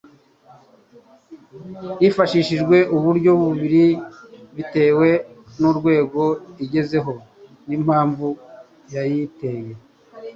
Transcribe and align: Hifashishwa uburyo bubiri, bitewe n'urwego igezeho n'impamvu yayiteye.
Hifashishwa 2.01 2.77
uburyo 2.95 3.31
bubiri, 3.41 3.85
bitewe 4.55 5.07
n'urwego 5.59 6.23
igezeho 6.63 7.13
n'impamvu 7.67 8.27
yayiteye. 8.93 9.73